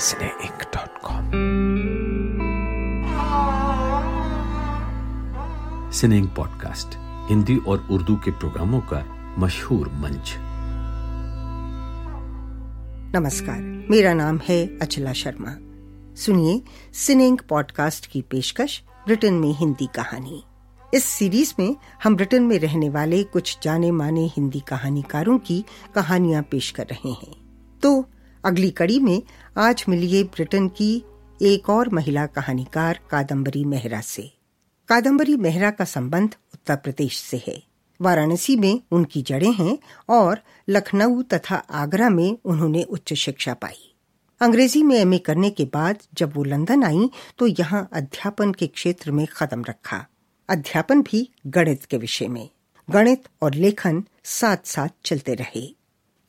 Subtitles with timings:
[0.00, 1.24] cineinc.com
[5.92, 6.88] Cineink podcast
[7.30, 10.34] Hindi और उर्दू के प्रोग्रामों का मशहूर मंच।
[13.16, 15.56] नमस्कार, मेरा नाम है अचला शर्मा।
[16.16, 20.44] सुनिए सिनेइंक पॉडकास्ट की पेशकश, ब्रिटेन में हिंदी कहानी।
[20.94, 25.64] इस सीरीज़ में हम ब्रिटेन में रहने वाले कुछ जाने माने हिंदी कहानीकारों की
[25.94, 27.36] कहानियाँ पेश कर रहे हैं।
[27.82, 28.04] तो
[28.44, 29.22] अगली कड़ी में
[29.58, 31.04] आज मिलिए ब्रिटेन की
[31.42, 34.22] एक और महिला कहानीकार कादम्बरी मेहरा से।
[34.88, 37.62] कादम्बरी मेहरा का संबंध उत्तर प्रदेश से है।
[38.00, 43.94] वाराणसी में उनकी जड़ें हैं और लखनऊ तथा आगरा में उन्होंने उच्च शिक्षा पाई।
[44.40, 49.10] अंग्रेज़ी में एमए करने के बाद जब वो लंदन आई तो यहाँ अध्यापन के क्षेत्र
[49.10, 50.06] में कदम रखा।
[50.48, 52.48] अध्यापन भी गणित के विषय में।
[52.90, 55.79] गणित और लेखन साथ साथ चलते रहे।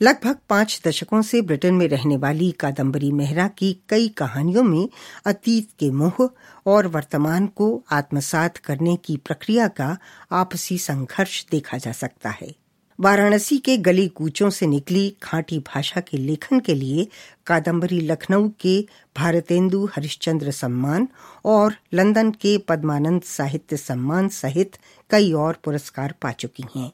[0.02, 4.90] लगभग पाँच दशकों से ब्रिटेन में रहने वाली कादम्बरी मेहरा की कई कहानियों में
[5.26, 6.30] अतीत के मोह
[6.66, 9.98] और वर्तमान को आत्मसात करने की प्रक्रिया का
[10.32, 12.56] आपसी संघर्ष देखा जा सकता है।
[13.00, 17.08] वाराणसी के गली कूचों से निकली खांटी भाषा के लेखन के लिए
[17.46, 21.08] कादम्बरी लखनऊ के भारतेंदु हरिश्चंद्र सम्मान
[21.46, 24.78] और लंदन के पद्मानंद साहित्य सम्मान सहित
[25.10, 26.92] कई और पुरस्कार पा चुकी हैं।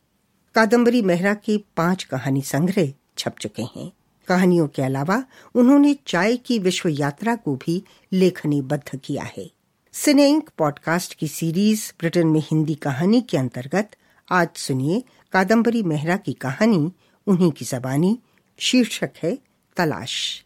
[0.58, 3.92] कादम्बरी मेहरा के पाँच कहानी संग्रह छप चुके हैं।
[4.28, 5.24] कहानियों के अलावा
[5.56, 9.52] उन्होंने चाय की विश्व यात्रा को भी लेखनीबद्ध किया है।
[9.92, 13.92] सिनेंक पॉडकास्ट की सीरीज़ ब्रिटेन में हिंदी कहानी के अंतर्गत
[14.32, 16.92] आज सुनिए कादम्बरी मेहरा की कहानी,
[17.28, 18.20] उन्हीं की जबानी,
[18.58, 19.38] शीर्षक है
[19.78, 20.44] तलाश।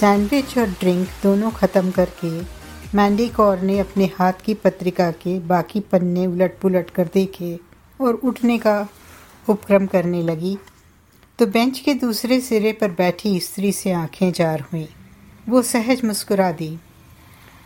[0.00, 2.42] सैंडविच और ड्रिंक दोनों ख़त्म करके
[2.96, 7.60] मैंडी कौर ने अपने हाथ की पत्रिका के बाकी पन्ने उलट पुलट कर देखे
[8.00, 8.88] और उठने का
[9.48, 10.58] उपक्रम करने लगी।
[11.38, 14.88] तो बेंच के दूसरे सिरे पर बैठी स्त्री से आँखें जार हुई।
[15.48, 16.78] वो सहज मुस्कुरा दी।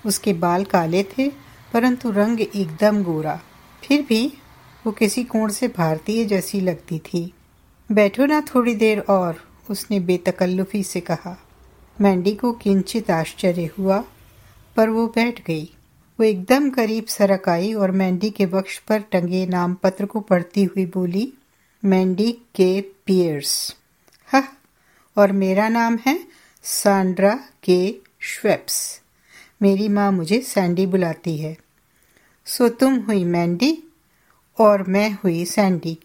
[0.07, 1.29] उसके बाल काले थे,
[1.73, 3.41] परंतु रंग एकदम गोरा।
[3.85, 4.33] फिर भी
[4.87, 7.35] वो किसी कोण से भारतीय जैसी लगती थी।
[7.93, 9.37] बैठो ना थोड़ी देर और,
[9.71, 11.42] उसने बेतकल्लुफी से कहा।
[12.03, 14.05] मैंडी को किंचित आश्चर्य हुआ,
[14.77, 15.65] पर वो बैठ गई।
[16.21, 20.65] वो एकदम करीब सरक आई और मैंडी के वक्ष पर टंगे नाम पत्र को पढ़ती
[20.65, 21.33] हुई बोली
[21.85, 23.77] मैंडी के पियर्स।
[24.27, 24.43] हा,
[25.17, 26.29] और मेरा नाम है
[26.63, 29.01] सांड्रा के श्वेप्स।
[29.63, 31.57] मेरी माँ मुझे सैंडी बुलाती है।
[32.47, 33.83] सो तुम हुई मैंडी
[34.59, 35.99] और मैं हुई सैंडी।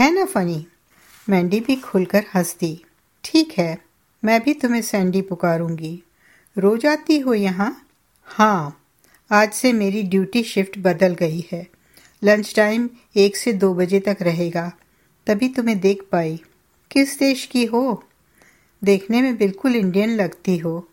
[0.00, 0.66] है ना फनी?
[1.28, 2.84] मैंडी भी खुलकर हंस दी
[3.24, 3.91] ठीक है
[4.24, 6.02] मैं भी तुम्हें सैंडी पुकारूँगी।
[6.58, 7.86] रोज आती हो यहाँ?
[8.22, 8.84] हाँ
[9.30, 11.66] आज से मेरी ड्यूटी शिफ्ट बदल गई है।
[12.24, 14.72] लंच टाइम एक से दो बजे तक रहेगा।
[15.26, 16.40] तभी तुम्हें देख पाई।
[16.90, 18.04] किस देश की हो?
[18.84, 20.88] देखने में बिल्कुल इंडियन लगती हो,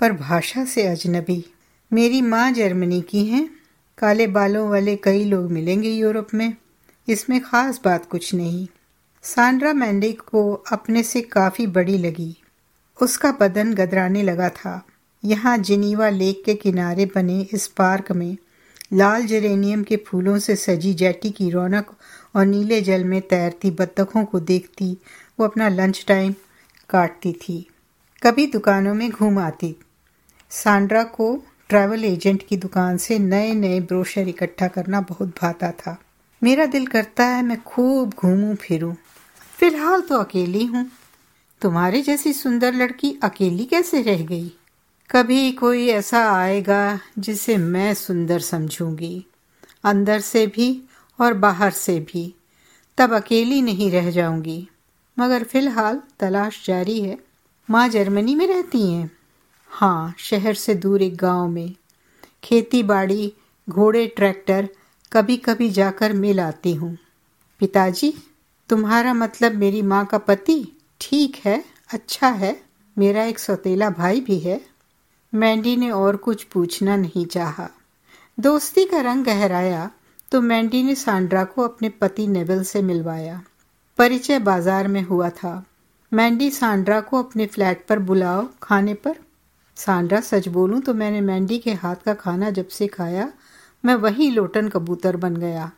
[0.00, 1.44] पर भाषा से अजनबी।
[1.92, 3.50] मेरी माँ जर्मनी की हैं।
[3.98, 6.56] काले बालों वाले कई लोग मिलेंगे यूरोप में।
[7.08, 8.66] इसमें ख़ास बात कुछ नहीं।
[9.22, 12.37] सांड्रा मैंडे को अपने से काफ़ी बड़ी लगी।
[12.98, 14.82] उसका बदन गदराने लगा था।
[15.22, 18.36] यहाँ जिनीवा लेक के किनारे बने इस पार्क में
[18.92, 21.90] लाल जेरेनियम के फूलों से सजी जेटी की रौनक
[22.36, 24.96] और नीले जल में तैरती बत्तखों को देखती
[25.38, 26.34] वो अपना लंच टाइम
[26.90, 27.66] काटती थी।
[28.22, 29.74] कभी दुकानों में घूम आती।
[30.52, 31.34] सांड्रा को
[31.70, 35.96] ट्रैवल एजेंट की दुकान से नए नए ब्रोशर इकट्ठा करना बहुत भाता था।
[36.42, 38.92] मेरा दिल करता है मैं खूब घूमूं फिरूं
[39.58, 40.86] फ़िलहाल तो अकेली हूँ।
[41.60, 44.52] तुम्हारे जैसी सुंदर लड़की अकेली कैसे रह गई?
[45.10, 49.26] कभी कोई ऐसा आएगा जिसे मैं सुंदर समझूँगी।
[49.84, 50.82] अंदर से भी
[51.20, 52.34] और बाहर से भी।
[52.98, 54.68] तब अकेली नहीं रह जाऊँगी।
[55.18, 57.18] मगर फ़िलहाल तलाश जारी है।
[57.70, 59.10] माँ जर्मनी में रहती हैं।
[59.68, 61.74] हाँ शहर से दूर एक गाँव में।
[62.44, 63.32] खेती बाड़ी,
[63.70, 64.68] घोड़े, ट्रैक्टर
[65.12, 66.98] कभी कभी जाकर मिल आती हूँ।
[67.58, 68.14] पिताजी,
[68.68, 70.74] तुम्हारा मतलब मेरी माँ का पति?
[71.00, 71.62] ठीक है
[71.92, 72.56] अच्छा है,
[72.96, 74.60] मेरा एक सौतेला भाई भी है।
[75.32, 77.68] मैंडी ने और कुछ पूछना नहीं चाहा।
[78.38, 79.90] दोस्ती का रंग गहराया
[80.32, 83.40] तो मैंडी ने सांड्रा को अपने पति नेवल से मिलवाया।
[83.98, 85.64] परिचय बाज़ार में हुआ था।
[86.12, 89.16] मैंडी सांड्रा को अपने फ्लैट पर बुलाओ खाने पर।
[89.76, 93.32] सांड्रा, सच बोलूँ तो मैंने मैंडी के हाथ का खाना जब से खाया,
[93.84, 95.70] मैं वही लोटन कबूतर बन गया।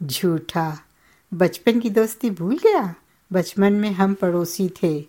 [0.00, 0.78] झूठा,
[1.32, 2.94] बचपन की दोस्ती भूल गया?
[3.32, 5.06] बचपन में हम पड़ोसी थे,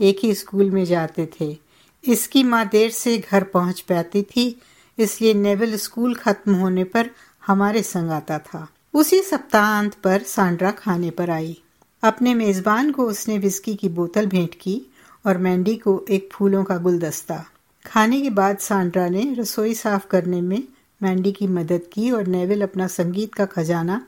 [0.00, 1.56] एक ही स्कूल में जाते थे।
[2.04, 4.60] इसकी माँ देर से घर पहुँच पाती थी,
[4.98, 7.10] इसलिए नेवल स्कूल खत्म होने पर
[7.46, 11.62] हमारे संग आता था। उसी सप्ताहांत पर सांड्रा खाने पर आई।
[12.02, 14.80] अपने मेजबान को उसने विस्की की बोतल भेंट की
[15.26, 17.44] और मैंडी को एक फूलों का गुलदस्ता।
[17.86, 20.62] खाने के बाद सांड्रा ने रसोई साफ़ करने में
[21.02, 24.06] मैंडी की मदद की और नेविल अपना संगीत का खजाना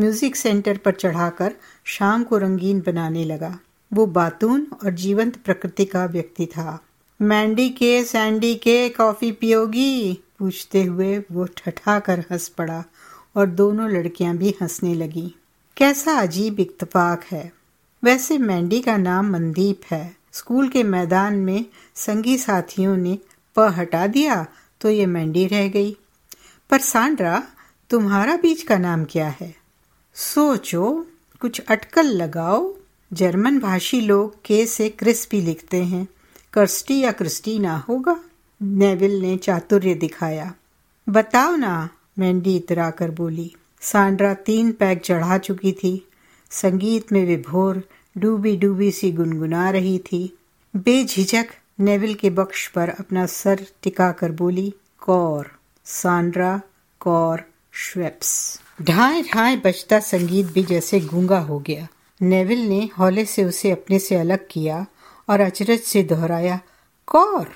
[0.00, 1.54] म्यूज़िक सेंटर पर चढ़ाकर
[1.84, 3.58] शाम को रंगीन बनाने लगा।
[3.92, 6.78] वो बातून और जीवंत प्रकृति का व्यक्ति था।
[7.20, 12.84] मैंडी के, सैंडी के, कॉफ़ी पियोगी, पूछते हुए वो ठठा कर हंस पड़ा
[13.36, 15.34] और दोनों लड़कियाँ भी हंसने लगी।
[15.76, 17.52] कैसा अजीब इत्तफाक है।
[18.02, 21.64] वैसे मैंडी का नाम मनदीप है। स्कूल के मैदान में
[21.96, 23.18] संगी साथियों ने
[23.56, 24.46] प हटा दिया
[24.80, 25.96] तो ये मैंडी रह गई।
[26.70, 27.42] पर सांड्रा,
[27.90, 29.54] तुम्हारा बीच का नाम क्या है?
[30.20, 31.06] सोचो,
[31.40, 32.74] कुछ अटकल लगाओ।
[33.12, 36.08] जर्मन भाषी लोग के से क्रिस्पी लिखते हैं।
[36.52, 38.20] कर्स्टी या क्रिस्टीना होगा,
[38.62, 40.54] नेविल ने चातुर्य दिखाया।
[41.08, 41.88] बताओ ना,
[42.18, 46.08] मैंडी इतरा कर बोली। सांड्रा तीन पैक चढ़ा चुकी थी।
[46.50, 47.82] संगीत में विभोर
[48.18, 50.38] डूबी डूबी सी गुनगुना रही थी।
[50.76, 51.46] बेझिझक
[51.80, 55.50] नेविल के बख्श पर अपना सर टिका कर बोली, कौर,
[55.84, 56.60] सांड्रा,
[57.00, 57.42] कौर,
[57.72, 61.88] श्वेप्स। ढाए ढाए बजता संगीत भी जैसे गूँगा हो गया।
[62.22, 64.86] नेविल ने हौले से उसे अपने से अलग किया
[65.28, 66.60] और अचरज से दोहराया,
[67.06, 67.48] कौर!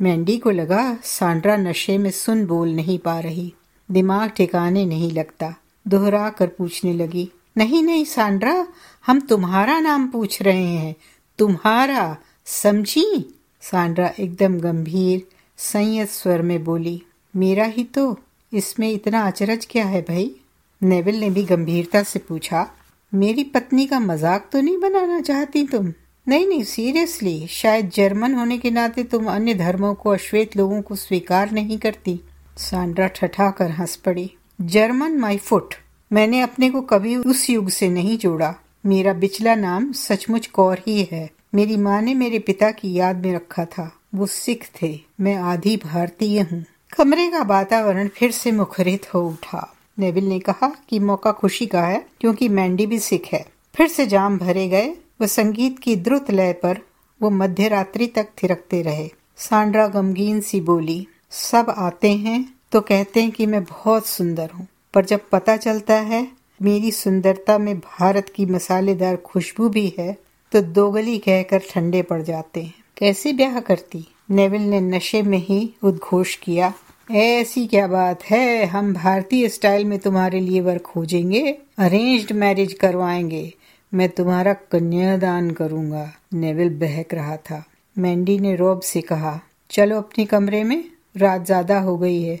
[0.00, 3.54] मैंडी को लगा, सांड्रा नशे में सुन बोल नहीं पा रही।
[3.90, 5.54] दिमाग ठिकाने नहीं लगता।
[5.88, 8.66] दोहरा कर पूछने लगी, नहीं नहीं, सांड्रा,
[9.06, 10.96] हम तुम्हारा नाम पूछ रहे हैं।
[11.38, 13.38] तुम्हारा, समझी?
[13.60, 15.26] सांड्रा एकदम गंभीर,
[15.56, 17.02] संयत स्वर में बोली,
[17.36, 18.18] मेरा ही तो
[18.52, 20.39] इसमें इतना अचरज क्या है भाई?
[20.82, 22.66] नेविल ने भी गंभीरता से पूछा,
[23.14, 25.92] मेरी पत्नी का मज़ाक तो नहीं बनाना चाहती तुम?
[26.28, 30.96] नहीं नहीं, सीरियसली, शायद जर्मन होने के नाते तुम अन्य धर्मों को, अश्वेत लोगों को
[30.96, 32.20] स्वीकार नहीं करती।
[32.56, 34.30] सांड्रा ठठा कर हंस पड़ी,
[34.60, 35.74] जर्मन माई फुट
[36.10, 38.54] मैंने अपने को कभी उस युग से नहीं जोड़ा।
[38.86, 43.34] मेरा बिचला नाम सचमुच कौर ही है। मेरी माँ ने मेरे पिता की याद में
[43.34, 46.64] रखा था। वो सिख थे। मैं आधी भारतीय हूँ।
[46.96, 51.82] कमरे का वातावरण फिर से मुखरित हो उठा। नेविल ने कहा कि मौका खुशी का
[51.82, 53.44] है, क्योंकि मैंडी भी सिख है।
[53.74, 54.88] फिर से जाम भरे गए
[55.20, 56.80] वो संगीत की द्रुत लय पर
[57.20, 59.08] वो मध्य रात्रि तक थिरकते रहे।
[59.38, 64.66] सांड्रा गमगीन सी बोली, सब आते हैं तो कहते हैं कि मैं बहुत सुंदर हूँ,
[64.94, 66.26] पर जब पता चलता है
[66.60, 70.12] मेरी सुंदरता में भारत की मसालेदार खुशबू भी है
[70.52, 74.06] तो दोगली कहकर ठंडे पड़ जाते हैं। कैसे ब्याह करती?
[74.30, 76.72] नेविल ने नशे में ही उद्घोष किया।
[77.10, 78.64] ऐसी क्या बात है?
[78.64, 83.52] हम भारतीय स्टाइल में तुम्हारे लिए वर खोजेंगे अरेंज्ड मैरिज करवाएँगे।
[83.92, 87.62] मैं तुम्हारा कन्यादान करूँगा नेविल बहक रहा था।
[87.96, 89.40] मैंडी ने रोब से कहा,
[89.70, 90.84] चलो अपने कमरे में,
[91.16, 92.38] रात ज़्यादा हो गई है।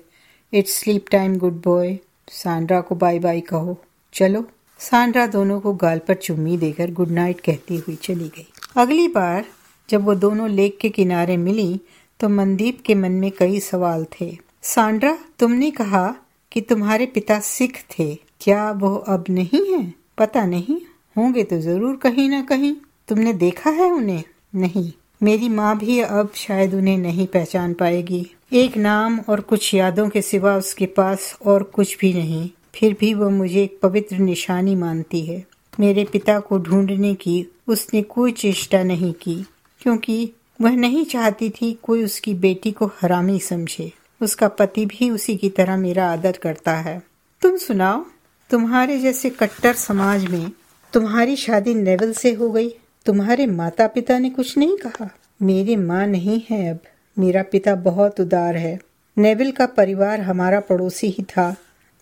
[0.52, 1.96] It's sleep time good boy
[2.32, 3.76] Sandra को बाय बाय कहो।
[4.14, 4.44] चलो।
[4.80, 8.46] सांड्रा दोनों को गाल पर चुम्मी देकर गुड नाइट कहती हुई चली गई।
[8.76, 9.44] अगली बार
[9.88, 11.80] जब वो दोनों लेक के किनारे मिली
[12.20, 14.30] तो मनदीप के मन में कई सवाल थे।
[14.62, 16.14] सांड्रा, तुमने कहा
[16.52, 19.94] कि तुम्हारे पिता सिख थे। क्या वो अब नहीं है?
[20.18, 20.80] पता नहीं।
[21.16, 22.74] होंगे तो ज़रूर कहीं ना कहीं।
[23.08, 24.22] तुमने देखा है उन्हें?
[24.54, 30.08] नहीं। मेरी माँ भी अब शायद उन्हें नहीं पहचान पाएगी। एक नाम और कुछ यादों
[30.08, 34.74] के सिवा उसके पास और कुछ भी नहीं। फिर भी वो मुझे एक पवित्र निशानी
[34.74, 35.44] मानती है।
[35.80, 39.46] मेरे पिता को ढूँढने की उसने कोई चेष्टा नहीं की,
[39.80, 45.36] क्योंकि वह नहीं चाहती थी कोई उसकी बेटी को हरामी समझे। उसका पति भी उसी
[45.36, 47.02] की तरह मेरा आदर करता है।
[47.42, 48.04] तुम सुनाओ,
[48.50, 50.52] तुम्हारे जैसे कट्टर समाज में
[50.92, 52.68] तुम्हारी शादी नेवल से हो गई।
[53.06, 55.10] तुम्हारे माता पिता ने कुछ नहीं कहा?
[55.42, 56.78] मेरी माँ नहीं है अब।
[57.18, 58.80] मेरा पिता बहुत उदार है।
[59.18, 61.56] नेविल का परिवार हमारा पड़ोसी ही था।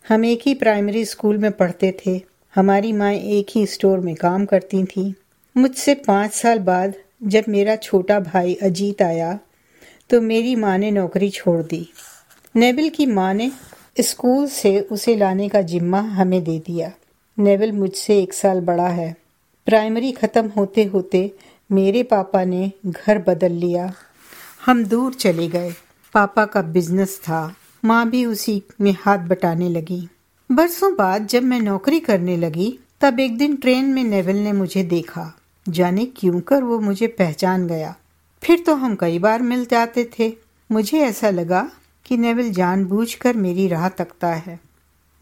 [0.08, 2.22] हम एक ही प्राइमरी स्कूल में पढ़ते थे।
[2.54, 5.14] हमारी माँ एक ही स्टोर में काम करती थी।
[5.56, 9.38] मुझसे पाँच साल बाद जब मेरा छोटा भाई अजीत आया
[10.10, 11.88] तो मेरी माँ ने नौकरी छोड़ दी।
[12.56, 13.52] नेविल की माँ ने
[14.00, 16.92] स्कूल से उसे लाने का जिम्मा हमें दे दिया।
[17.38, 19.16] नेविल मुझसे एक साल बड़ा है।
[19.66, 21.34] प्राइमरी ख़त्म होते होते
[21.72, 23.92] मेरे पापा ने घर बदल लिया।
[24.66, 25.70] हम दूर चले गए।
[26.14, 30.08] पापा का बिज़नेस था। माँ भी उसी में हाथ बटाने लगी।
[30.52, 34.82] बरसों बाद जब मैं नौकरी करने लगी, तब एक दिन ट्रेन में नेवल ने मुझे
[34.82, 35.38] देखा।
[35.68, 37.96] जाने क्यों कर वो मुझे पहचान गया।
[38.42, 40.32] फिर तो हम कई बार मिल जाते थे।
[40.70, 41.70] मुझे ऐसा लगा
[42.06, 44.58] कि नेवल जानबूझकर मेरी राह तकता है।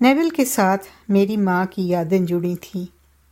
[0.00, 0.78] नेवल के साथ
[1.10, 2.88] मेरी माँ की यादें जुड़ी थी।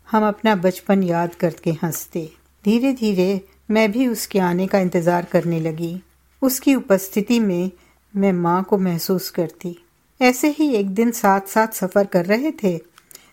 [0.09, 2.31] हम अपना बचपन याद करके हँसते।
[2.65, 6.01] धीरे धीरे मैं भी उसके आने का इंतज़ार करने लगी।
[6.43, 7.71] उसकी उपस्थिति में
[8.15, 9.77] मैं माँ को महसूस करती।
[10.21, 12.81] ऐसे ही एक दिन साथ साथ सफ़र कर रहे थे।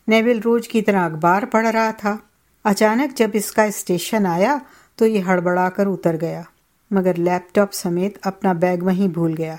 [0.10, 2.20] नेविल रोज की तरह अखबार पढ़ रहा था।
[2.66, 4.62] अचानक जब इसका स्टेशन आया
[4.98, 6.46] तो ये हड़बड़ा कर उतर गया,
[6.92, 9.58] मगर लैपटॉप समेत अपना बैग वहीं भूल गया।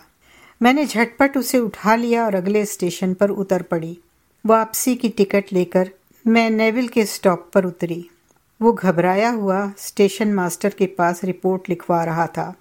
[0.61, 3.97] मैंने झटपट उसे उठा लिया और अगले स्टेशन पर उतर पड़ी।
[4.45, 5.91] वापसी की टिकट लेकर
[6.25, 8.05] मैं नेविल के स्टॉप पर उतरी।
[8.61, 12.53] वो घबराया हुआ स्टेशन मास्टर के पास रिपोर्ट लिखवा रहा था।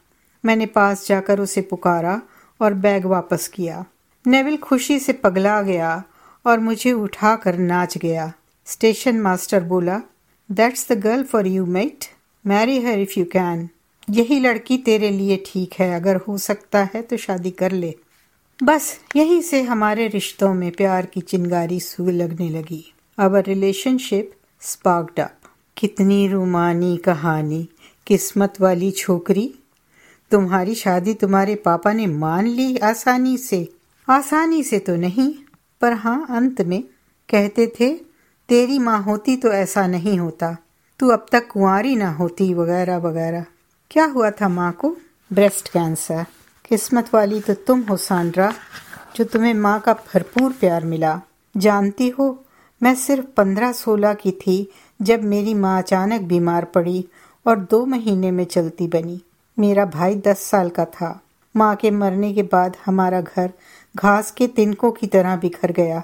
[0.43, 2.21] मैंने पास जाकर उसे पुकारा
[2.59, 3.83] और बैग वापस किया।
[4.25, 6.03] नेविल खुशी से पगला गया
[6.45, 8.31] और मुझे उठाकर नाच गया।
[8.67, 10.01] स्टेशन मास्टर बोला
[10.49, 12.05] that's the girl for you mate
[12.47, 13.69] marry her if you can
[14.09, 17.95] यही लड़की तेरे लिए ठीक है। अगर हो सकता है तो शादी कर ले।
[18.63, 24.31] बस यहीं से हमारे रिश्तों में प्यार की चिंगारी सू लगने लगी। अवर रिलेशनशिप
[24.61, 25.37] स्पार्क्ड अप
[25.77, 27.69] कितनी रुमानी कहानी।
[28.07, 29.53] किस्मत वाली छोकरी।
[30.31, 33.73] तुम्हारी शादी तुम्हारे पापा ने मान ली आसानी से।
[34.09, 35.33] आसानी से तो नहीं,
[35.81, 36.83] पर हाँ अंत में
[37.29, 37.93] कहते थे,
[38.49, 40.57] तेरी माँ होती तो ऐसा नहीं होता।
[41.01, 43.45] तू अब तक कुंवारी ना होती, वगैरह वगैरह।
[43.91, 44.97] क्या हुआ था माँ को?
[45.33, 46.25] ब्रेस्ट कैंसर
[46.69, 48.53] किस्मत वाली तो तुम हो सांड्रा
[49.15, 51.21] जो तुम्हें माँ का भरपूर प्यार मिला।
[51.57, 52.45] जानती हो,
[52.83, 57.07] मैं सिर्फ़ पंद्रह सोलह की थी, जब मेरी माँ अचानक बीमार पड़ी
[57.47, 59.21] और दो महीने में चलती बनी।
[59.59, 61.21] मेरा भाई दस साल का था।
[61.57, 63.53] माँ के मरने के बाद हमारा घर
[63.95, 66.03] घास के तिनकों की तरह बिखर गया।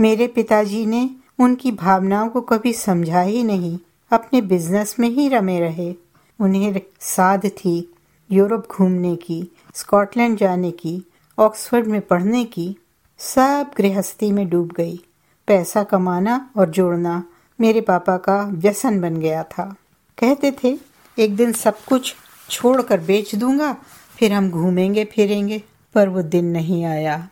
[0.00, 3.78] मेरे पिताजी ने उनकी भावनाओं को कभी समझा ही नहीं।
[4.10, 5.94] अपने बिज़नेस में ही रमे रहे।
[6.40, 7.94] उन्हें साध थी
[8.32, 11.02] यूरोप घूमने की, स्कॉटलैंड जाने की,
[11.38, 12.76] ऑक्सफोर्ड में पढ़ने की।
[13.18, 15.00] सब गृहस्थी में डूब गई।
[15.46, 17.24] पैसा कमाना और जोड़ना
[17.60, 19.76] मेरे पापा का व्यसन बन गया था।
[20.18, 20.78] कहते थे,
[21.18, 22.14] एक दिन सब कुछ
[22.50, 23.76] छोड़कर बेच दूँगा,
[24.18, 25.62] फिर हम घूमेंगे, फिरेंगे।
[25.94, 27.28] पर वो दिन नहीं आया।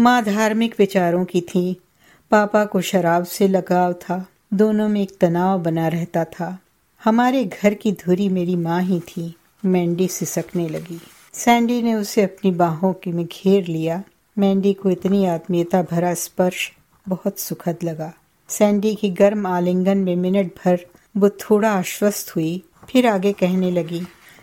[0.00, 1.82] माँ धार्मिक विचारों की थी।
[2.30, 6.58] पापा को शराब से लगाव था। दोनों में एक तनाव बना रहता था।
[7.02, 11.00] हमारे घर की धुरी मेरी माँ ही थी। मैंडी सिसकने लगी।
[11.34, 14.02] सैंडी ने उसे अपनी बाहों के में घेर लिया।
[14.36, 16.70] मैंडी को इतनी आत्मीयता भरा स्पर्श
[17.06, 18.12] बहुत सुखद लगा।
[18.48, 20.84] सैंडी की गर्म आलिंगन में मिनट भर
[21.16, 24.02] वो थोड़ा आश्वस्त हुई, फिर आगे कहने लगी,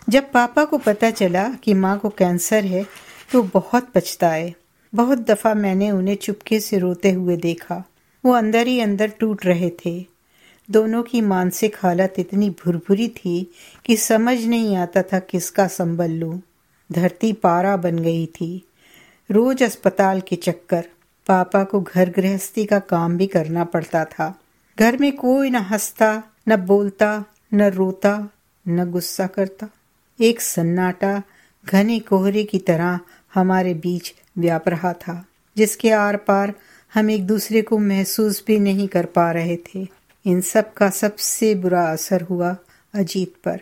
[0.09, 2.85] जब पापा को पता चला कि माँ को कैंसर है
[3.31, 4.53] तो बहुत पछताए।
[4.93, 7.83] बहुत दफ़ा मैंने उन्हें चुपके से रोते हुए देखा।
[8.23, 10.05] वो अंदर ही अंदर टूट रहे थे।
[10.69, 13.51] दोनों की मानसिक हालत इतनी भुरभुरी थी
[13.85, 16.41] कि समझ नहीं आता था किसका संबल लूँ।
[16.91, 18.67] धरती पारा बन गई थी।
[19.31, 20.85] रोज अस्पताल के चक्कर,
[21.27, 24.39] पापा को घर गृहस्थी का काम भी करना पड़ता था।
[24.79, 28.29] घर में कोई न हंसता, न बोलता, न रोता,
[28.67, 29.69] न गुस्सा करता।
[30.19, 31.21] एक सन्नाटा
[31.65, 32.99] घने कोहरे की तरह
[33.33, 35.25] हमारे बीच व्याप रहा था,
[35.57, 36.53] जिसके आर पार
[36.93, 39.87] हम एक दूसरे को महसूस भी नहीं कर पा रहे थे।
[40.25, 42.55] इन सब का सबसे बुरा असर हुआ
[42.93, 43.59] अजीत पर।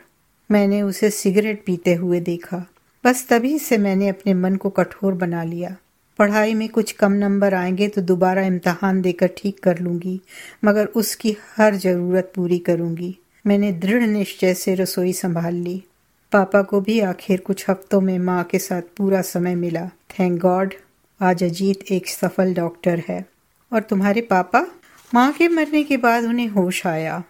[0.50, 2.65] मैंने उसे सिगरेट पीते हुए देखा।
[3.03, 5.75] बस तभी से मैंने अपने मन को कठोर बना लिया।
[6.19, 10.19] पढ़ाई में कुछ कम नंबर आएँगे तो दोबारा इम्तहान देकर ठीक कर लूँगी,
[10.65, 13.15] मगर उसकी हर ज़रूरत पूरी करूँगी।
[13.46, 15.84] मैंने दृढ़ निश्चय से रसोई संभाल ली।
[16.31, 20.74] पापा को भी आखिर कुछ हफ्तों में माँ के साथ पूरा समय मिला। थैंक गॉड
[21.22, 23.26] आज अजीत एक सफल डॉक्टर है।
[23.74, 24.68] और तुम्हारे पापा?
[25.14, 27.24] माँ के मरने के बाद उन्हें होश आया।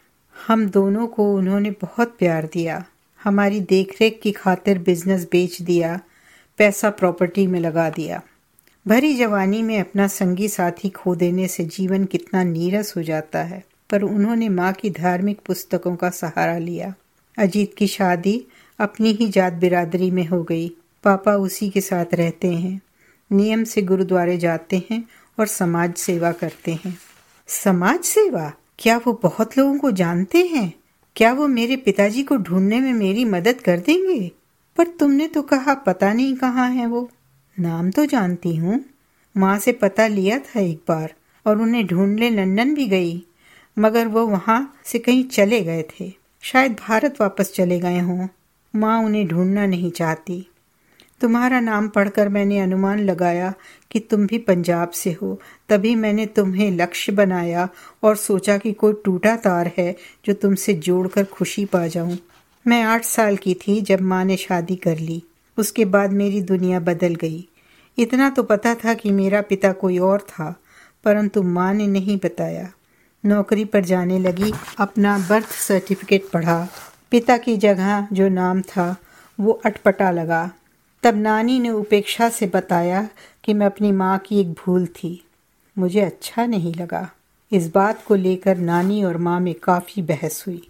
[0.47, 2.85] हम दोनों को उन्होंने बहुत प्यार दिया।
[3.23, 5.99] हमारी देखरेख की खातिर बिज़नेस बेच दिया,
[6.57, 8.21] पैसा प्रॉपर्टी में लगा दिया।
[8.87, 13.63] भरी जवानी में अपना संगी साथी खो देने से जीवन कितना नीरस हो जाता है।
[13.89, 16.93] पर उन्होंने माँ की धार्मिक पुस्तकों का सहारा लिया।
[17.37, 18.45] अजीत की शादी
[18.79, 20.71] अपनी ही जात बिरादरी में हो गई।
[21.03, 22.81] पापा उसी के साथ रहते हैं।
[23.31, 25.07] नियम से गुरुद्वारे जाते हैं
[25.39, 26.97] और समाज सेवा करते हैं।
[27.47, 28.53] समाज सेवा?
[28.79, 30.73] क्या वो बहुत लोगों को जानते हैं?
[31.15, 34.31] क्या वो मेरे पिताजी को ढूँढने में मेरी मदद कर देंगे?
[34.77, 37.09] पर तुमने तो कहा पता नहीं कहाँ है वो।
[37.59, 38.85] नाम तो जानती हूँ।
[39.37, 41.13] माँ से पता लिया था एक बार,
[41.45, 43.25] और उन्हें ढूँढने लंदन भी गई,
[43.79, 48.27] मगर वो वहाँ से कहीं चले गए थे। शायद भारत वापस चले गए हों।
[48.75, 50.47] माँ उन्हें ढूंढना नहीं चाहती।
[51.21, 53.53] तुम्हारा नाम पढ़कर मैंने अनुमान लगाया
[53.91, 57.67] कि तुम भी पंजाब से हो। तभी मैंने तुम्हें लक्ष्य बनाया
[58.03, 59.95] और सोचा कि कोई टूटा तार है
[60.25, 62.17] जो तुमसे जोड़कर खुशी पा जाऊँ।
[62.65, 65.23] मैं आठ साल की थी जब माँ ने शादी कर ली।
[65.57, 67.47] उसके बाद मेरी दुनिया बदल गई।
[67.97, 70.55] इतना तो पता था कि मेरा पिता कोई और था,
[71.03, 72.69] परंतु माँ ने नहीं बताया।
[73.25, 76.67] नौकरी पर जाने लगी, अपना बर्थ सर्टिफिकेट पढ़ा।
[77.11, 78.95] पिता की जगह जो नाम था,
[79.39, 80.51] वो अटपटा लगा।
[81.03, 83.09] तब नानी ने उपेक्षा से बताया
[83.43, 85.25] कि मैं अपनी माँ की एक भूल थी।
[85.77, 87.11] मुझे अच्छा नहीं लगा।
[87.51, 90.67] इस बात को लेकर नानी और माँ में काफ़ी बहस हुई।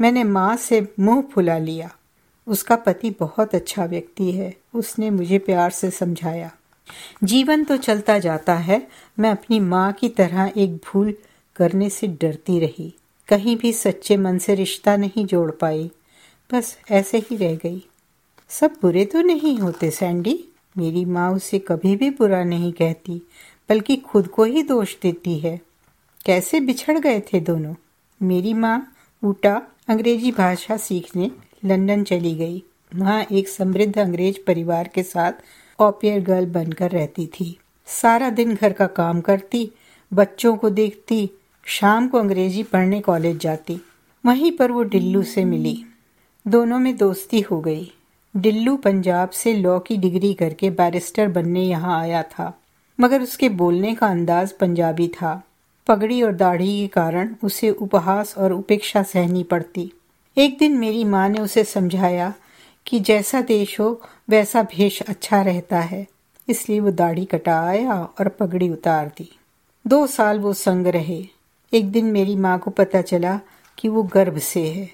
[0.00, 1.90] मैंने माँ से मुँह फुला लिया।
[2.46, 6.50] उसका पति बहुत अच्छा व्यक्ति है। उसने मुझे प्यार से समझाया।
[7.24, 8.88] जीवन तो चलता जाता है।
[9.18, 11.14] मैं अपनी माँ की तरह एक भूल
[11.56, 12.94] करने से डरती रही।
[13.28, 15.90] कहीं भी सच्चे मन से रिश्ता नहीं जोड़ पाई।
[16.52, 17.88] बस ऐसे ही रह गई।
[18.60, 20.44] सब बुरे तो नहीं होते, सैंडी।
[20.78, 23.22] मेरी माँ उसे कभी भी बुरा नहीं कहती,
[23.68, 25.60] बल्कि खुद को ही दोष देती है।
[26.26, 27.74] कैसे बिछड़ गए थे दोनों?
[28.22, 28.94] मेरी माँ
[29.24, 31.30] ऊटा अंग्रेज़ी भाषा सीखने
[31.64, 32.62] लंदन चली गई।
[32.96, 35.32] वहाँ एक समृद्ध अंग्रेज़ परिवार के साथ
[35.80, 39.70] ऑपियर गर्ल बनकर रहती थी। सारा दिन घर का काम करती,
[40.12, 41.30] बच्चों को देखती,
[41.64, 43.80] शाम को अंग्रेज़ी पढ़ने कॉलेज जाती।
[44.26, 45.84] वहीं पर वो डिल्लू से मिली।
[46.48, 47.92] दोनों में दोस्ती हो गई।
[48.34, 52.52] डिल्लू पंजाब से लॉ की डिग्री करके बैरिस्टर बनने यहाँ आया था,
[52.98, 55.42] मगर उसके बोलने का अंदाज पंजाबी था।
[55.86, 59.90] पगड़ी और दाढ़ी के कारण उसे उपहास और उपेक्षा सहनी पड़ती।
[60.36, 62.32] एक दिन मेरी माँ ने उसे समझाया
[62.86, 66.06] कि जैसा देश हो, वैसा भेष अच्छा रहता है।
[66.48, 69.30] इसलिए वो दाढ़ी कटा आया और पगड़ी उतार दी।
[69.84, 71.24] दो साल वो संग रहे।
[71.72, 73.40] एक दिन मेरी माँ को पता चला
[73.78, 74.90] कि वो गर्भ से है।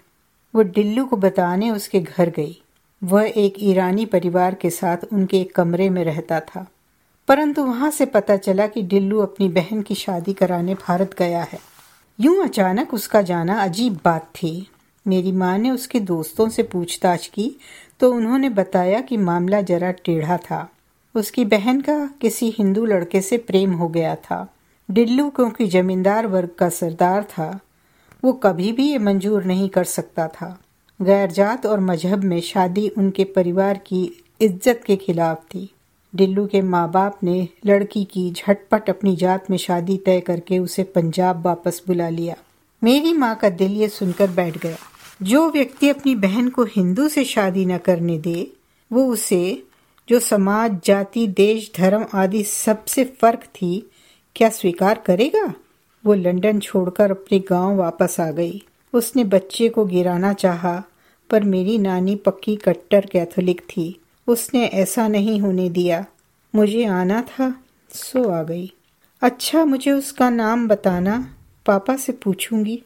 [0.55, 2.63] वो डिल्लू को बताने उसके घर गई।
[3.03, 6.67] वह एक ईरानी परिवार के साथ उनके एक कमरे में रहता था।
[7.29, 11.59] परंतु वहाँ से पता चला कि डिल्लू अपनी बहन की शादी कराने भारत गया है।
[12.21, 14.71] यूँ अचानक उसका जाना अजीब बात थी।
[15.07, 17.57] मेरी माँ ने उसके दोस्तों से पूछताछ की
[18.01, 20.71] तो उन्होंने बताया कि मामला जरा टेढ़ा था।
[21.15, 24.55] उसकी बहन का किसी हिंदू लड़के से प्रेम हो गया था।
[24.91, 27.61] डिल्लू क्योंकि जमींदार वर्ग का सरदार था,
[28.25, 30.59] वो कभी भी ये मंजूर नहीं कर सकता था।
[31.01, 34.03] गैर जात और मज़हब में शादी उनके परिवार की
[34.41, 35.71] इज़्ज़त के खिलाफ थी।
[36.15, 40.83] डिल्लू के माँ बाप ने लड़की की झटपट अपनी जात में शादी तय करके उसे
[40.83, 42.35] पंजाब वापस बुला लिया।
[42.83, 44.77] मेरी माँ का दिल ये सुनकर बैठ गया।
[45.23, 48.53] जो व्यक्ति अपनी बहन को हिंदू से शादी न करने दे,
[48.93, 49.63] वो उसे,
[50.09, 53.91] जो समाज, जाति, देश, धर्म आदि सबसे फ़र्क थी,
[54.37, 55.55] क्या स्वीकार करेगा?
[56.07, 60.83] वो लंदन छोड़कर अपने गाँव वापस आ गई। उसने बच्चे को गिराना चाहा,
[61.31, 66.07] पर मेरी नानी पक्की कट्टर कैथोलिक थी। उसने ऐसा नहीं होने दिया।
[66.55, 68.73] मुझे आना था, सो आ गई।
[69.23, 71.35] अच्छा मुझे उसका नाम बताना,
[71.67, 72.83] पापा से पूछूँगी।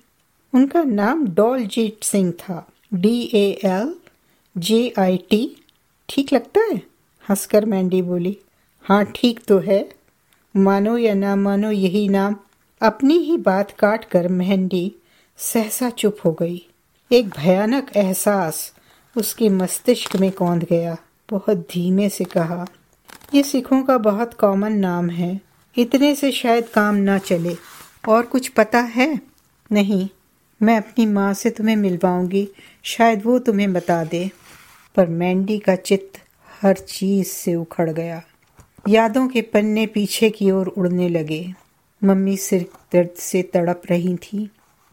[0.54, 3.94] उनका नाम डॉलजीत सिंह था। D A L
[4.58, 5.56] J I T
[6.08, 6.82] ठीक लगता है?
[7.28, 8.38] हंसकर मैंडी बोली।
[8.82, 9.88] हाँ ठीक तो है।
[10.56, 12.36] मानो या ना मानो यही नाम।
[12.82, 14.92] अपनी ही बात काट कर, मेहंदी।
[15.36, 16.66] सहसा चुप हो गई।
[17.12, 18.74] एक भयानक एहसास
[19.16, 20.96] उसके मस्तिष्क में कौंध गया।
[21.30, 22.66] बहुत धीमे से कहा,
[23.34, 25.40] ये सिखों का बहुत कॉमन नाम है।
[25.78, 27.56] इतने से शायद काम ना चले।
[28.08, 29.20] और कुछ पता है?
[29.72, 30.08] नहीं,
[30.62, 32.48] मैं अपनी माँ से तुम्हें मिलवाऊँगी।
[32.82, 34.30] शायद वो तुम्हें बता दे।
[34.94, 36.20] पर मैंडी का चित्त
[36.62, 38.22] हर चीज़ से उखड़ गया।
[38.88, 41.54] यादों के पन्ने पीछे की ओर उड़ने लगे।
[42.04, 44.50] मम्मी सिर दर्द से तड़प रही थी।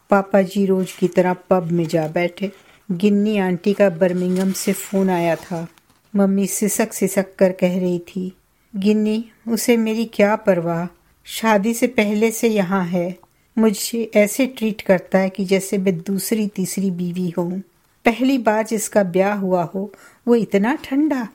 [0.10, 2.52] पापा जी रोज की तरह पब में जा बैठे।
[2.92, 5.68] गिन्नी आंटी का बर्मिंगम से फ़ोन आया था।
[6.14, 8.32] मम्मी सिसक सिसक कर कह रही थी,
[8.76, 10.88] गिन्नी, उसे मेरी क्या परवाह?
[11.26, 13.18] शादी से पहले से यहाँ है।
[13.58, 17.62] मुझे ऐसे ट्रीट करता है कि जैसे मैं दूसरी तीसरी बीवी हूँ
[18.06, 19.92] पहली बार जिसका ब्याह हुआ हो,
[20.28, 21.28] वो इतना ठंडा।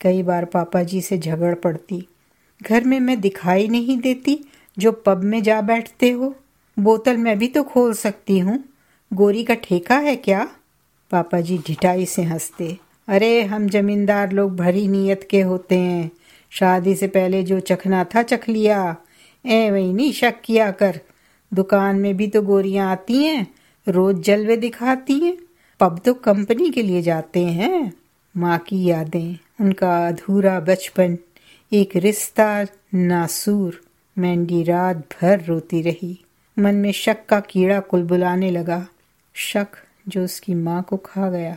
[0.00, 2.06] कई बार पापा जी से झगड़ पड़ती।
[2.62, 4.38] घर में मैं दिखाई नहीं देती,
[4.78, 6.34] जो पब में जा बैठते हो।
[6.78, 8.64] बोतल मैं भी तो खोल सकती हूँ।
[9.12, 10.48] गोरी का ठेका है क्या?
[11.10, 16.10] पापा जी ढिठाई से हँसते। अरे, हम जमींदार लोग भरी नीयत के होते हैं।
[16.50, 18.96] शादी से पहले जो चखना था चख लिया।
[19.46, 21.00] ए वही नहीं शक किया कर।
[21.54, 23.54] दुकान में भी तो गोरियाँ आती हैं,
[23.88, 25.38] रोज जलवे दिखाती हैं।
[25.80, 27.92] पब तो कंपनी के लिए जाते हैं,
[28.36, 31.18] माँ की यादें, उनका अधूरा बचपन,
[31.72, 33.84] एक रिश्ता नासूर।
[34.18, 36.24] मैंडी रात भर रोती रही।
[36.58, 38.86] मन में शक का कीड़ा कुलबुलाने लगा।
[39.34, 39.66] शक
[40.08, 41.56] जो उसकी माँ को खा गया।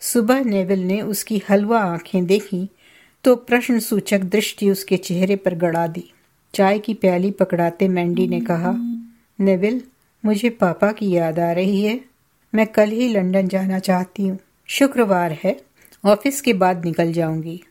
[0.00, 2.68] सुबह नेविल ने उसकी हलवा आँखें देखी
[3.24, 6.12] तो प्रश्न सूचक दृष्टि उसके चेहरे पर गड़ा दी।
[6.54, 8.72] चाय की प्याली पकड़ाते मैंडी ने कहा,
[9.40, 9.82] नेविल,
[10.24, 12.00] मुझे पापा की याद आ रही है।
[12.54, 15.60] मैं कल ही लंदन जाना चाहती हूँ। शुक्रवार है,
[16.04, 17.62] ऑफ़िस के बाद निकल जाऊँगी।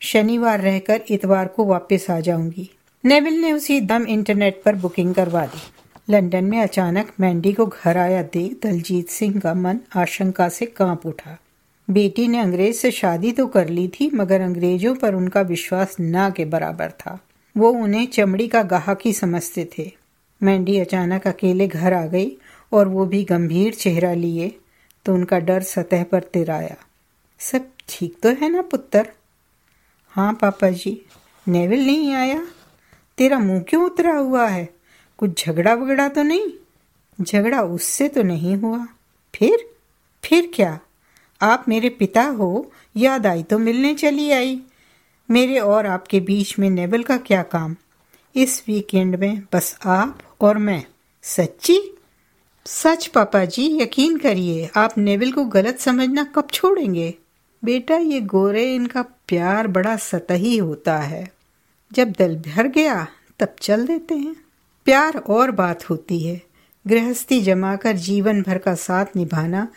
[0.00, 2.70] शनिवार रहकर इतवार को वापस आ जाऊँगी।
[3.04, 5.73] नेविल ने उसी दम इंटरनेट पर बुकिंग करवा दी।
[6.10, 11.06] लंदन में अचानक मैंडी को घर आया देख दलजीत सिंह का मन आशंका से काँप
[11.06, 11.38] उठा।
[11.90, 16.30] बेटी ने अंग्रेज़ से शादी तो कर ली थी, मगर अंग्रेज़ों पर उनका विश्वास ना
[16.30, 17.18] के बराबर था।
[17.56, 19.92] वो उन्हें चमड़ी का गाहक ही समझते थे।
[20.42, 22.32] मैंडी अचानक अकेले घर आ गई
[22.72, 24.58] और वो भी गंभीर चेहरा लिए
[25.04, 26.76] तो उनका डर सतह पर तिराया।
[27.38, 29.06] सब ठीक तो है ना पुत्र?
[30.08, 31.00] हाँ पापा जी।
[31.48, 32.46] नेविल नहीं आया?
[33.18, 34.68] तेरा मुँह क्यों उतरा हुआ है?
[35.18, 36.52] कुछ झगड़ा वगड़ा तो नहीं?
[37.24, 38.86] झगड़ा उससे तो नहीं हुआ।
[39.34, 39.70] फिर?
[40.24, 40.80] फिर क्या?
[41.42, 44.60] आप मेरे पिता हो, याद आई तो मिलने चली आई।
[45.30, 47.76] मेरे और आपके बीच में नेवल का क्या काम?
[48.36, 50.84] इस वीकेंड में बस आप और मैं।
[51.22, 51.98] सच्ची?
[52.66, 57.14] सच पापा जी, यकीन करिए, आप नेविल को गलत समझना कब छोड़ेंगे?
[57.64, 61.32] बेटा, ये गोरे इनका प्यार बड़ा सतही होता है।
[61.92, 63.06] जब दिल भर गया,
[63.40, 64.43] तब चल देते हैं।
[64.84, 66.42] प्यार और बात होती है।
[66.86, 69.68] गृहस्थी जमाकर जीवन भर का साथ निभाना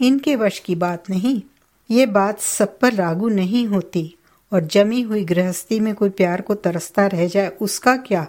[0.00, 1.42] इनके वश की बात नहीं।
[1.90, 4.14] ये बात सब पर लागू नहीं होती
[4.52, 8.26] और जमी हुई गृहस्थी में कोई प्यार को तरसता रह जाए, उसका क्या?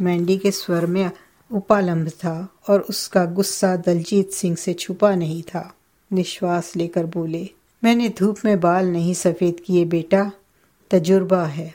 [0.00, 1.10] मैंडी के स्वर में
[1.52, 5.74] उपालंब था और उसका गुस्सा दलजीत सिंह से छुपा नहीं था।
[6.12, 7.50] निश्वास लेकर बोले,
[7.84, 10.32] मैंने धूप में बाल नहीं सफ़ेद किए बेटा,
[10.90, 11.74] तजुर्बा है।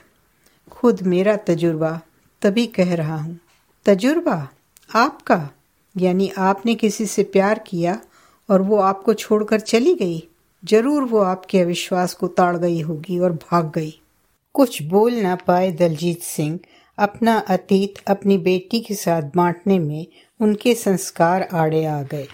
[0.70, 2.00] खुद मेरा तजुर्बा,
[2.42, 3.38] तभी कह रहा हूँ।
[3.86, 4.48] तजुर्बा
[4.90, 5.48] आपका,
[5.96, 7.98] यानी आपने किसी से प्यार किया
[8.48, 10.22] और वो आपको छोड़कर चली गई,
[10.62, 13.94] ज़रूर वो आपके अविश्वास को ताड़ गई होगी और भाग गई।
[14.54, 16.58] कुछ बोल ना पाए दलजीत सिंह
[16.98, 20.06] अपना अतीत अपनी बेटी के साथ बांटने में
[20.40, 22.26] उनके संस्कार आड़े आ गए।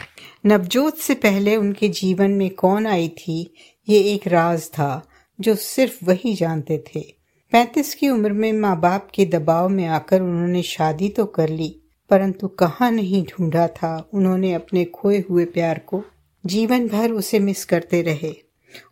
[0.47, 3.55] नवजोत से पहले उनके जीवन में कौन आई थी,
[3.89, 5.07] ये एक राज था
[5.39, 7.17] जो सिर्फ़ वही जानते थे।
[7.53, 11.69] पैंतीस की उम्र में माँ बाप के दबाव में आकर उन्होंने शादी तो कर ली,
[12.11, 16.03] परंतु कहाँ नहीं ढूंढा था उन्होंने अपने खोए हुए प्यार को।
[16.45, 18.35] जीवन भर उसे मिस करते रहे।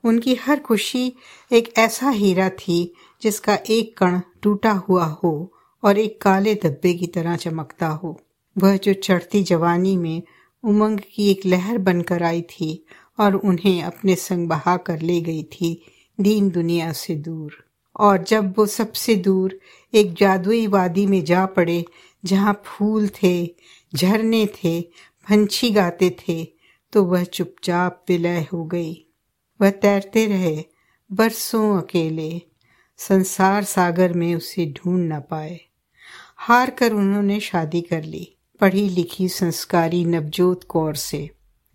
[0.05, 1.13] उनकी हर खुशी
[1.53, 2.79] एक ऐसा हीरा थी
[3.23, 5.35] जिसका एक कण टूटा हुआ हो
[5.83, 8.19] और एक काले धब्बे की तरह चमकता हो।
[8.57, 10.23] वह जो चढ़ती जवानी में
[10.65, 12.85] उमंग की एक लहर बनकर आई थी
[13.19, 15.81] और उन्हें अपने संग बहा कर ले गई थी,
[16.19, 17.66] दीन दुनिया से दूर।
[18.01, 19.59] और जब वो सबसे दूर
[19.95, 21.85] एक जादुई वादी में जा पड़े,
[22.25, 23.55] जहाँ फूल थे,
[23.95, 24.81] झरने थे,
[25.29, 26.47] पंछी गाते थे
[26.93, 29.07] तो वह चुपचाप विलय हो गई।
[29.61, 30.65] वह तैरते रहे,
[31.13, 32.43] बरसों अकेले।
[32.99, 35.61] संसार सागर में उसे ढूंढ न पाए।
[36.37, 41.31] हार कर उन्होंने शादी कर ली, पढ़ी लिखी संस्कारी नवजोत कौर से।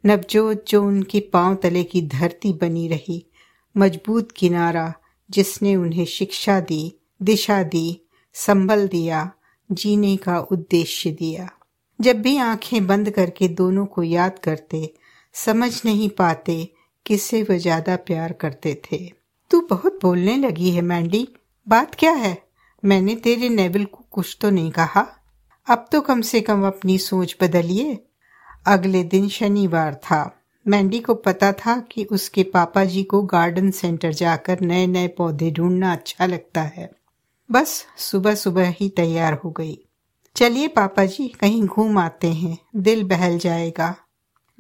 [0.06, 3.26] नवजोत जो उनके पाँव तले की धरती बनी रही,
[3.78, 4.94] मज़बूत किनारा
[5.32, 8.02] जिसने उन्हें शिक्षा दी, दिशा दी
[8.34, 9.32] संबल दिया,
[9.72, 11.50] जीने का उद्देश्य दिया।
[12.02, 14.94] जब भी आँखें बंद करके दोनों को याद करते,
[15.34, 16.70] समझ नहीं पाते
[17.06, 19.14] किससे वह ज़्यादा प्यार करते थे।
[19.52, 21.28] तू बहुत बोलने लगी है, मैंडी।
[21.68, 22.44] बात क्या है?
[22.86, 25.08] मैंने तेरे नेवल को कुछ तो नहीं कहा।
[25.68, 28.00] अब तो कम से कम अपनी सोच बदलिए।
[28.68, 34.12] अगले दिन शनिवार था। मैंडी को पता था कि उसके पापा जी को गार्डन सेंटर
[34.14, 36.92] जाकर नए नए पौधे ढूंढना अच्छा लगता है।
[37.52, 39.86] बस सुबह सुबह ही तैयार हो गई।
[40.36, 43.96] चलिए पापा जी, कहीं घूम आते हैं। दिल बहल जाएगा।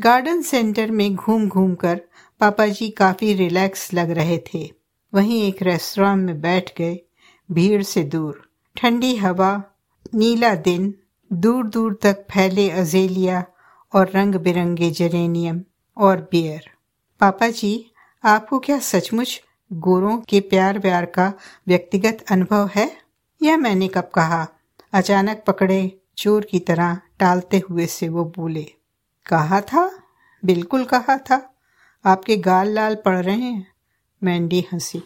[0.01, 2.01] गार्डन सेंटर में घूम घूम कर
[2.39, 4.71] पापा जी काफ़ी रिलैक्स लग रहे थे।
[5.13, 6.99] वहीं एक रेस्टोरेंट में बैठ गए।
[7.51, 9.63] भीड़ से दूर। ठंडी हवा,
[10.13, 10.95] नीला दिन
[11.33, 13.45] दूर दूर तक फैले अजेलिया
[13.93, 15.61] और रंग बिरंगे जेरेनियम।
[15.97, 16.69] और बियर
[17.19, 17.91] पापा जी,
[18.23, 19.41] आपको क्या सचमुच
[19.73, 21.33] गोरों के प्यार व्यार का
[21.67, 22.97] व्यक्तिगत अनुभव है?
[23.43, 24.47] या मैंने कब कहा?
[24.93, 28.67] अचानक पकड़े चोर की तरह टालते हुए से वो बोले,
[29.25, 29.99] कहा था?
[30.45, 31.55] बिल्कुल कहा था।
[32.05, 33.67] आपके गाल लाल पड़ रहे हैं?
[34.23, 35.03] मैंडी हँसी।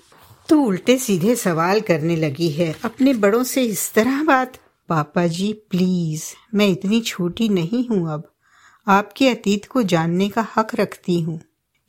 [0.50, 4.58] तू उल्टे सीधे सवाल करने लगी है। अपने बड़ों से इस तरह बात?
[4.90, 8.35] पापा जी, प्लीज़, मैं इतनी छोटी नहीं हूँ अब।
[8.88, 11.40] आपके अतीत को जानने का हक रखती हूँ।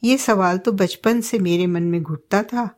[0.05, 2.71] ये सवाल तो बचपन से मेरे मन में घुटता था।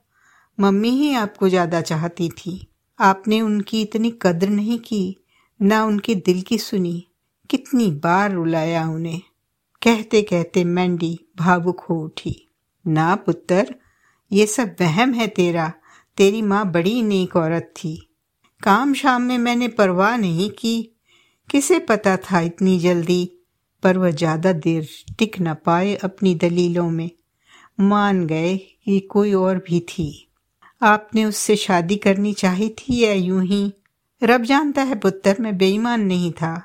[0.61, 2.68] मम्मी ही आपको ज़्यादा चाहती थी।
[3.00, 5.16] आपने उनकी इतनी कद्र नहीं की,
[5.62, 7.07] ना उनके दिल की सुनी।
[7.50, 9.20] कितनी बार रुलाया उन्हें।
[9.83, 12.48] कहते कहते मैंडी भावुक हो उठी।
[12.87, 13.74] ना पुत्र,
[14.33, 15.72] ये सब वहम है तेरा।
[16.16, 18.09] तेरी माँ बड़ी नेक औरत थी।
[18.62, 20.94] काम शाम में मैंने परवाह नहीं की।
[21.50, 23.38] किसे पता था इतनी जल्दी
[23.83, 24.88] पर वह ज़्यादा देर
[25.19, 27.11] टिक न पाए अपनी दलीलों में।
[27.81, 30.29] मान गए कि कोई और भी थी।
[30.83, 33.73] आपने उससे शादी करनी चाही थी या यूँ ही?
[34.23, 36.62] रब जानता है पुत्र मैं बेईमान नहीं था।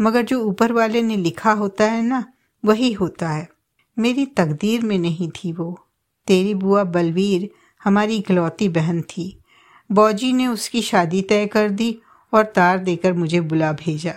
[0.00, 2.24] मगर जो ऊपर वाले ने लिखा होता है ना,
[2.64, 3.48] वही होता है।
[3.98, 5.78] मेरी तकदीर में नहीं थी वो।
[6.26, 7.50] तेरी बुआ बलवीर
[7.84, 9.42] हमारी इकलौती बहन थी।
[9.92, 11.98] बौजी ने उसकी शादी तय कर दी
[12.32, 14.14] और तार देकर मुझे बुला भेजा।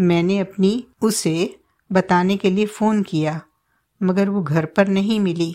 [0.00, 1.57] मैंने अपनी उसे
[1.90, 3.40] बताने के लिए फ़ोन किया,
[4.00, 5.54] मगर वो घर पर नहीं मिली।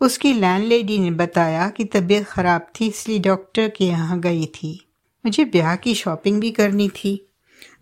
[0.00, 4.80] उसकी लैंडलेडी ने बताया कि तबीयत ख़राब थी, इसलिए डॉक्टर के यहाँ गई थी।
[5.24, 7.20] मुझे ब्याह की शॉपिंग भी करनी थी।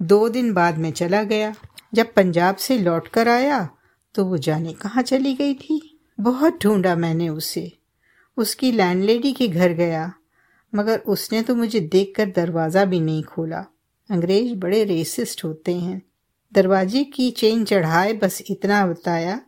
[0.03, 1.55] दो दिन बाद मैं चला गया।
[1.93, 3.69] जब पंजाब से लौट कर आया
[4.15, 5.99] तो वो जाने कहाँ चली गई थी?
[6.19, 7.71] बहुत ढूंढा मैंने उसे।
[8.37, 10.13] उसकी लैंडलेडी के घर गया,
[10.73, 13.65] मगर उसने तो मुझे देखकर दरवाज़ा भी नहीं खोला।
[14.11, 16.01] अंग्रेज़ बड़े रेसिस्ट होते हैं।
[16.55, 19.41] दरवाजे की चेन चढ़ाए बस इतना बताया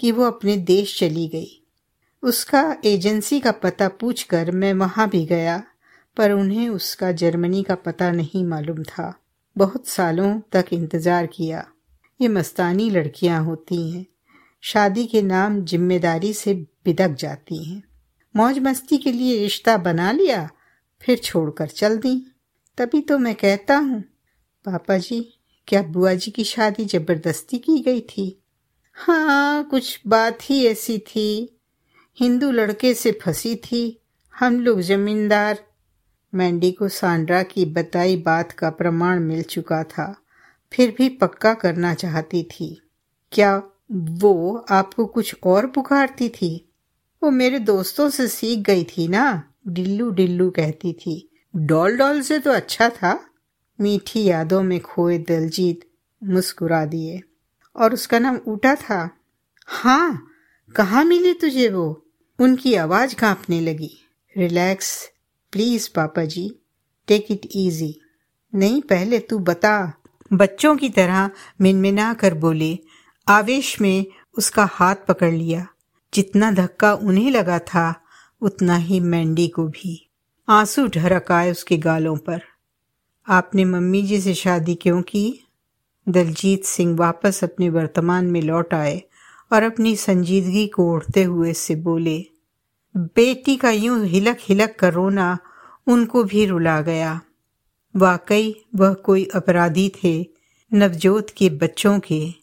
[0.00, 1.62] कि वो अपने देश चली गई।
[2.22, 5.62] उसका एजेंसी का पता पूछकर मैं वहाँ भी गया,
[6.16, 9.12] पर उन्हें उसका जर्मनी का पता नहीं मालूम था।
[9.56, 11.66] बहुत सालों तक इंतज़ार किया।
[12.20, 14.06] ये मस्तानी लड़कियाँ होती हैं।
[14.62, 17.82] शादी के नाम ज़िम्मेदारी से बिदक जाती हैं।
[18.34, 20.48] मौज मस्ती के लिए रिश्ता बना लिया,
[21.02, 22.16] फिर छोड़कर चल दी।
[22.78, 24.00] तभी तो मैं कहता हूँ,
[24.64, 25.20] पापा जी
[25.68, 28.42] क्या बुआ जी की शादी ज़बरदस्ती की गई थी?
[28.92, 31.58] हाँ कुछ बात ही ऐसी थी।
[32.20, 34.02] हिंदू लड़के से फंसी थी।
[34.38, 35.64] हम लोग जमींदार।
[36.34, 40.22] मैंडी को सांड्रा की बताई बात का प्रमाण मिल चुका था।
[40.72, 42.82] फिर भी पक्का करना चाहती थी।
[43.32, 46.72] क्या वो आपको कुछ और पुकारती थी?
[47.22, 49.42] वो मेरे दोस्तों से सीख गई थी ना?
[49.68, 53.30] डिल्लू डिल्लू कहती थी। डॉल डॉल से तो अच्छा था।
[53.80, 55.80] मीठी यादों में खोए दलजीत
[56.24, 57.20] मुस्कुरा दिए।
[57.76, 59.10] और उसका नाम ऊटा था।
[59.66, 60.28] हाँ
[60.76, 62.06] कहाँ मिली तुझे वो?
[62.38, 63.98] उनकी आवाज़ कांपने लगी।
[64.36, 65.10] रिलैक्स,
[65.52, 66.56] प्लीज़ पापा जी,
[67.06, 68.00] टेक इट इजी
[68.54, 72.78] नहीं, पहले तू बता। बच्चों की तरह मिनमिना कर बोले।
[73.28, 74.06] आवेश में
[74.38, 75.66] उसका हाथ पकड़ लिया।
[76.14, 78.04] जितना धक्का उन्हें लगा था,
[78.40, 80.10] उतना ही मैंडी को भी।
[80.48, 82.42] आँसू ढरक आए उसके गालों पर।
[83.28, 85.46] आपने मम्मी जी से शादी क्यों की?
[86.08, 89.02] दलजीत सिंह वापस अपने वर्तमान में लौट आए
[89.52, 92.26] और अपनी संजीदगी को ओढ़ते हुए से बोले,
[92.96, 95.38] बेटी का यूँ हिलक हिलक कर रोना
[95.86, 97.20] उनको भी रुला गया।
[97.96, 100.26] वाकई वह कोई अपराधी थे,
[100.74, 102.34] नवजोत के बच्चों के।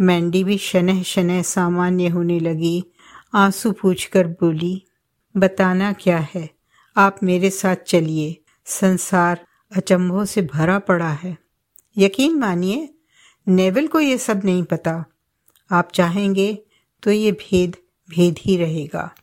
[0.00, 2.84] मैंडी भी शनह शनह सामान्य होने लगी,
[3.34, 4.82] आँसू पूछकर बोली,
[5.36, 6.50] बताना क्या है?
[6.96, 11.38] आप मेरे साथ चलिए। संसार अचंभों से भरा पड़ा है।
[11.98, 12.94] यकीन मानिए,
[13.48, 15.04] नेवल को ये सब नहीं पता।
[15.70, 16.58] आप चाहेंगे
[17.02, 17.76] तो ये भेद
[18.10, 19.14] भेद ही रहेगा।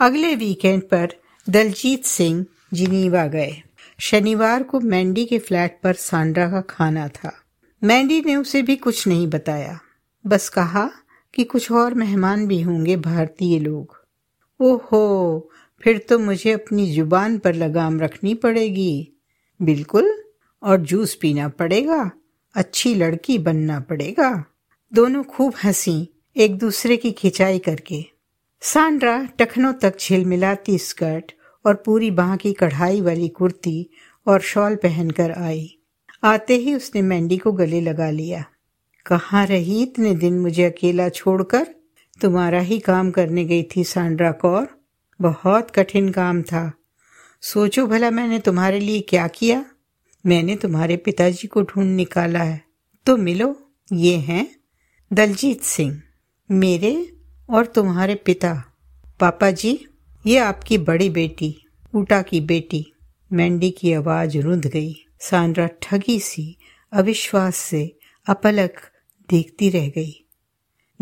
[0.00, 1.08] अगले वीकेंड पर
[1.48, 3.62] दलजीत सिंह जिनीवा गए।
[4.00, 7.42] शनिवार को मैंडी के फ्लैट पर सांड्रा का खाना था।
[7.84, 9.80] मैंडी ने उसे भी कुछ नहीं बताया।
[10.26, 10.90] बस कहा
[11.34, 14.04] कि कुछ और मेहमान भी होंगे भारतीय लोग।
[14.60, 15.50] ओहो,
[15.82, 19.11] फिर तो मुझे अपनी ज़ुबान पर लगाम रखनी पड़ेगी।
[19.62, 20.24] बिल्कुल।
[20.62, 22.10] और जूस पीना पड़ेगा,
[22.54, 24.44] अच्छी लड़की बनना पड़ेगा।
[24.94, 28.04] दोनों खूब हँसी, एक दूसरे की खिंचाई करके।
[28.60, 31.32] सांड्रा टखनों तक झिलमिलाती स्कर्ट
[31.66, 33.90] और पूरी बाह की कढ़ाई वाली कुर्ती
[34.26, 35.78] और शॉल पहनकर आई।
[36.24, 38.44] आते ही उसने मैंडी को गले लगा लिया।
[39.06, 41.66] कहाँ रही इतने दिन मुझे अकेला छोड़कर?
[42.20, 44.68] तुम्हारा ही काम करने गई थी सांड्रा कौर।
[45.20, 46.72] बहुत कठिन काम था।
[47.44, 49.64] सोचो भला मैंने तुम्हारे लिए क्या किया?
[50.26, 52.64] मैंने तुम्हारे पिताजी को ढूंढ निकाला है।
[53.06, 54.56] तो मिलो, ये हैं
[55.12, 56.02] दलजीत सिंह,
[56.50, 57.16] मेरे
[57.50, 58.64] और तुम्हारे पिता।
[59.20, 59.86] पापा जी,
[60.26, 62.92] ये आपकी बड़ी बेटी, ऊटा की बेटी।
[63.32, 66.56] मैंडी की आवाज़ रुंध गई। सांड्रा ठगी सी,
[66.92, 68.80] अविश्वास से अपलक
[69.30, 70.26] देखती रह गई।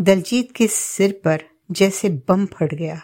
[0.01, 3.01] दलजीत के सिर पर जैसे बम फट गया।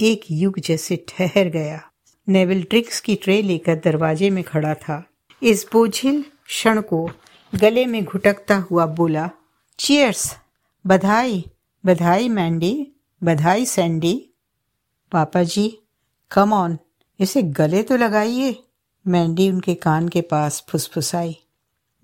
[0.00, 1.90] एक युग जैसे ठहर गया।
[2.28, 5.02] नेविल ड्रिक्स की ट्रे लेकर दरवाजे में खड़ा था।
[5.42, 7.08] इस बोझिल क्षण को
[7.52, 9.28] गले में घुटकता हुआ बोला
[9.78, 10.34] चीयर्स
[10.84, 11.44] बधाई
[11.84, 12.86] बधाई मैंडी,
[13.22, 14.14] बधाई सैंडी।
[15.12, 15.66] पापा जी
[16.30, 16.78] कम ऑन
[17.20, 18.56] इसे गले तो लगाइए
[19.06, 21.36] मैंडी उनके कान के पास फुसफुसाई।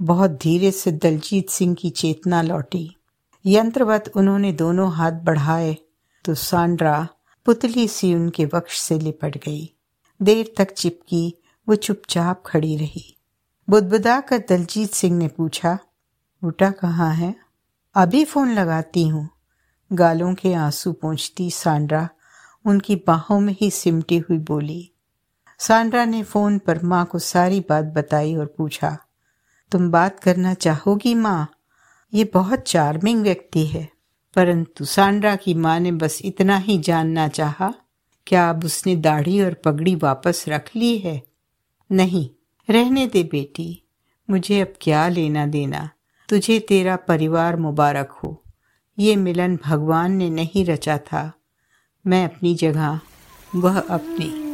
[0.01, 2.89] बहुत धीरे से दलजीत सिंह की चेतना लौटी।
[3.45, 5.77] यंत्रवत उन्होंने दोनों हाथ बढ़ाए
[6.25, 7.09] तो सांड्रा
[7.47, 9.71] पुतली सी उनके वक्ष से लिपट गई।
[10.23, 11.35] देर तक चिपकी,
[11.69, 13.17] वो चुपचाप खड़ी रही।
[13.69, 15.79] बुदबुदा कर दलजीत सिंह ने पूछा,
[16.43, 17.35] बूटा कहाँ है?
[17.95, 19.29] अभी फ़ोन लगाती हूँ।
[19.93, 22.09] गालों के आँसू पहुँचती सांड्रा
[22.65, 24.91] उनकी बाहों में ही सिमटी हुई बोली।
[25.59, 28.97] सांड्रा ने फ़ोन पर माँ को सारी बात बताई और पूछा,
[29.73, 31.51] तुम बात करना चाहोगी माँ?
[32.15, 33.89] ये बहुत चार्मिंग व्यक्ति है।
[34.37, 37.73] परंतु सांड्रा की माँ ने बस इतना ही जानना चाहा
[38.27, 41.23] क्या अब उसने दाढ़ी और पगड़ी वापस रख ली है?
[41.93, 42.31] नहीं।
[42.71, 43.83] रहने दे बेटी।
[44.31, 45.91] मुझे अब क्या लेना देना?
[46.29, 48.43] तुझे तेरा परिवार मुबारक हो।
[48.99, 51.33] ये मिलन भगवान ने नहीं रचा था।
[52.07, 53.01] मैं अपनी जगह,
[53.57, 54.51] वह अपनी।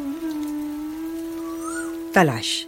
[2.12, 2.66] तलाश।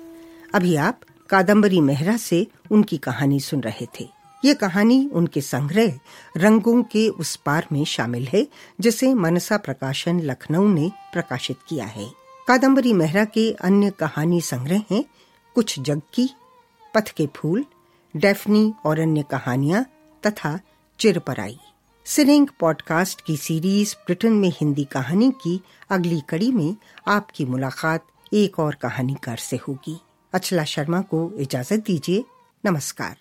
[0.55, 5.99] अभी आप कादम्बरी मेहरा से उनकी कहानी सुन रहे थे। ये कहानी उनके संग्रह
[6.37, 8.49] रंगों के उस पार में शामिल है,
[8.81, 12.13] जिसे मनसा प्रकाशन लखनऊ ने प्रकाशित किया है।
[12.49, 15.05] कादम्बरी मेहरा के अन्य कहानी संग्रह हैं,
[15.55, 16.31] कुछ जग की,
[16.95, 17.65] पथ के फूल,
[18.17, 19.85] डेफनी और अन्य कहानियाँ,
[20.27, 20.61] तथा
[20.99, 21.59] चिरपराई।
[22.05, 26.77] सिरिंग पॉडकास्ट की सीरीज़ ब्रिटेन में हिंदी कहानी की अगली कड़ी में
[27.09, 30.01] आपकी मुलाकात एक और कहानीकार से होगी।
[30.33, 32.25] अचला शर्मा को इजाज़त दीजिए।
[32.67, 33.17] नमस्कार।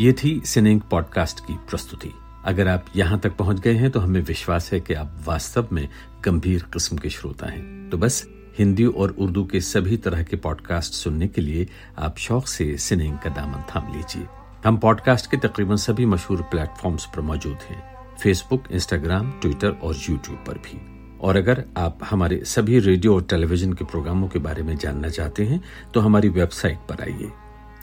[0.00, 2.12] ये थी सिनेंग पॉडकास्ट की प्रस्तुति।
[2.44, 5.88] अगर आप यहाँ तक पहुँच गए हैं तो हमें विश्वास है कि आप वास्तव में
[6.24, 10.92] गंभीर किस्म के श्रोता हैं। तो बस, हिंदी और उर्दू के सभी तरह के पॉडकास्ट
[10.92, 14.26] सुनने के लिए आप शौक से सिनेंग का दामन थाम लीजिए।
[14.66, 20.44] हम पॉडकास्ट के तकरीबन सभी मशहूर प्लेटफॉर्म्स पर मौजूद हैं। फेसबुक इंस्टाग्राम ट्विटर और यूट्यूब
[20.46, 24.76] पर भी। और अगर आप हमारे सभी रेडियो और टेलीविज़न के प्रोग्रामों के बारे में
[24.76, 25.62] जानना चाहते हैं
[25.94, 27.30] तो हमारी वेबसाइट पर आइए।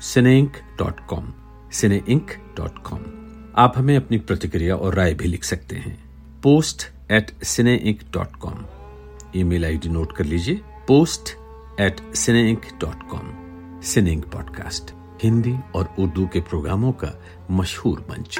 [0.02, 1.34] Cineink dot com
[2.10, 3.00] Cineink dot com
[3.56, 5.98] आप हमें अपनी प्रतिक्रिया और राय भी लिख सकते हैं।
[6.43, 7.32] Post at
[7.76, 8.65] Cineink dot com
[9.43, 11.30] email I D note कर लीजिए। Post
[11.82, 12.15] at
[12.50, 13.32] Cineink dot com
[13.82, 14.93] Cineink podcast
[15.24, 17.12] Hindi और उर्दू के प्रोग्रामों का
[17.52, 18.39] मशहूर मंच।